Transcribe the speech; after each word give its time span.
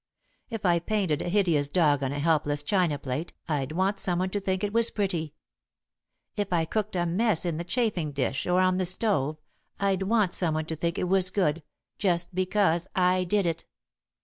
If 0.49 0.65
I 0.65 0.79
painted 0.79 1.21
a 1.21 1.29
hideous 1.29 1.69
dog 1.69 2.01
on 2.01 2.11
a 2.11 2.17
helpless 2.17 2.63
china 2.63 2.97
plate, 2.97 3.33
I'd 3.47 3.71
want 3.73 3.99
someone 3.99 4.31
to 4.31 4.39
think 4.39 4.63
it 4.63 4.73
was 4.73 4.89
pretty. 4.89 5.35
If 6.35 6.51
I 6.51 6.65
cooked 6.65 6.95
a 6.95 7.05
mess 7.05 7.45
in 7.45 7.57
the 7.57 7.63
chafing 7.63 8.11
dish 8.11 8.47
or 8.47 8.61
on 8.61 8.79
the 8.79 8.85
stove, 8.87 9.37
I'd 9.79 10.01
want 10.01 10.33
someone 10.33 10.65
to 10.65 10.75
think 10.75 10.97
it 10.97 11.07
was 11.07 11.29
good, 11.29 11.61
just 11.99 12.33
because 12.33 12.87
I 12.95 13.25
did 13.25 13.45
it! 13.45 13.65